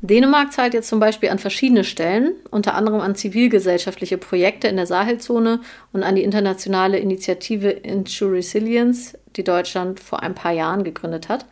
Dänemark 0.07 0.51
zahlt 0.51 0.74
jetzt 0.74 0.89
zum 0.89 1.00
Beispiel 1.00 1.29
an 1.29 1.39
verschiedene 1.39 1.83
Stellen, 1.83 2.33
unter 2.51 2.75
anderem 2.75 3.01
an 3.01 3.15
zivilgesellschaftliche 3.15 4.17
Projekte 4.17 4.67
in 4.67 4.75
der 4.75 4.88
Sahelzone 4.88 5.62
und 5.93 6.03
an 6.03 6.15
die 6.15 6.24
internationale 6.24 6.97
Initiative 6.97 7.69
Insure 7.69 8.33
Resilience, 8.33 9.17
die 9.35 9.43
Deutschland 9.43 10.00
vor 10.00 10.24
ein 10.24 10.35
paar 10.35 10.51
Jahren 10.51 10.83
gegründet 10.83 11.29
hat. 11.29 11.45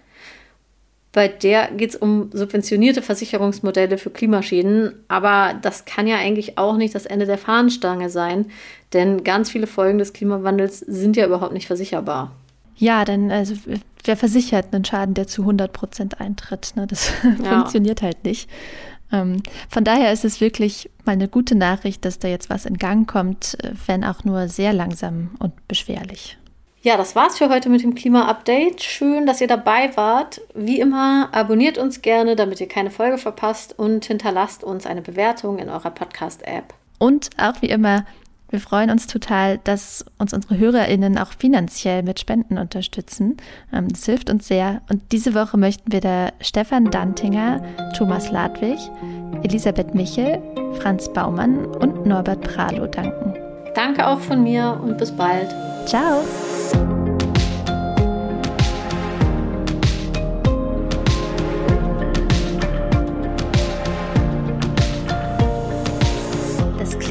Bei 1.14 1.28
der 1.28 1.70
geht 1.72 1.92
es 1.92 1.96
um 1.96 2.32
subventionierte 2.34 3.04
Versicherungsmodelle 3.04 4.00
für 4.00 4.10
Klimaschäden, 4.10 4.96
aber 5.08 5.54
das 5.62 5.86
kann 5.86 6.08
ja 6.08 6.18
eigentlich 6.18 6.58
auch 6.58 6.76
nicht 6.76 6.96
das 6.96 7.06
Ende 7.06 7.28
der 7.28 7.38
Fahnenstange 7.38 8.10
sein, 8.10 8.48
denn 8.94 9.24
ganz 9.24 9.52
viele 9.52 9.68
Folgen 9.68 10.00
des 10.00 10.14
Klimawandels 10.14 10.80
sind 10.80 11.16
ja 11.16 11.28
überhaupt 11.28 11.54
nicht 11.54 11.68
versicherbar. 11.68 12.32
Ja, 12.76 13.06
denn 13.06 13.32
also 13.32 13.54
wer 14.04 14.18
versichert 14.18 14.74
einen 14.74 14.86
Schaden, 14.86 15.14
der 15.14 15.28
zu 15.28 15.42
100 15.42 15.72
Prozent 15.72 16.20
eintritt? 16.20 16.74
Ne? 16.76 16.88
Das 16.88 17.12
ja. 17.44 17.50
funktioniert 17.50 18.02
halt 18.02 18.24
nicht. 18.24 18.50
Ähm, 19.12 19.44
von 19.70 19.84
daher 19.84 20.12
ist 20.12 20.26
es 20.26 20.42
wirklich 20.42 20.90
mal 21.06 21.14
eine 21.14 21.28
gute 21.28 21.56
Nachricht, 21.56 22.04
dass 22.04 22.20
da 22.20 22.28
jetzt 22.28 22.50
was 22.50 22.66
in 22.66 22.78
Gang 22.78 23.10
kommt, 23.10 23.58
äh, 23.64 23.72
wenn 23.86 24.04
auch 24.04 24.24
nur 24.24 24.50
sehr 24.50 24.74
langsam 24.74 25.32
und 25.40 25.68
beschwerlich. 25.68 26.38
Ja, 26.82 26.98
das 26.98 27.16
war's 27.16 27.38
für 27.38 27.48
heute 27.48 27.70
mit 27.70 27.82
dem 27.82 27.96
Klima-Update. 27.96 28.84
Schön, 28.84 29.26
dass 29.26 29.40
ihr 29.40 29.48
dabei 29.48 29.96
wart. 29.96 30.42
Wie 30.54 30.82
immer, 30.82 31.30
abonniert 31.32 31.78
uns 31.78 32.02
gerne, 32.02 32.36
damit 32.36 32.60
ihr 32.60 32.68
keine 32.68 32.92
Folge 32.92 33.18
verpasst 33.18 33.80
und 33.80 34.04
hinterlasst 34.04 34.66
uns 34.66 34.86
eine 34.86 35.02
Bewertung 35.02 35.60
in 35.60 35.70
eurer 35.70 35.92
Podcast-App. 35.92 36.74
Und 37.00 37.30
auch 37.38 37.62
wie 37.62 37.70
immer, 37.70 38.06
wir 38.54 38.60
freuen 38.60 38.92
uns 38.92 39.08
total, 39.08 39.58
dass 39.64 40.06
uns 40.20 40.32
unsere 40.32 40.60
HörerInnen 40.60 41.18
auch 41.18 41.32
finanziell 41.38 42.04
mit 42.04 42.20
Spenden 42.20 42.60
unterstützen. 42.60 43.38
Ähm, 43.74 43.88
das 43.90 44.06
hilft 44.06 44.30
uns 44.30 44.48
sehr. 44.48 44.84
Und 44.90 45.02
diese 45.12 45.34
Woche 45.34 45.58
möchten 45.58 45.92
wir 45.92 46.02
da 46.02 46.30
Stefan 46.40 46.92
Dantinger, 46.92 47.64
Thomas 47.98 48.30
Ladwig, 48.30 48.78
Elisabeth 49.42 49.96
Michel, 49.96 50.40
Franz 50.80 51.12
Baumann 51.12 51.66
und 51.66 52.06
Norbert 52.06 52.42
Pralo 52.42 52.86
danken. 52.86 53.34
Danke 53.74 54.08
auch 54.08 54.20
von 54.20 54.44
mir 54.44 54.80
und 54.84 55.00
bis 55.00 55.12
bald. 55.12 55.50
Ciao. 55.88 56.24